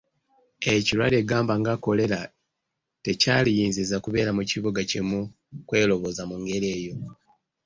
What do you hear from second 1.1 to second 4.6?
gamba nga kkolera, tekyaliyinzizza kubeera mu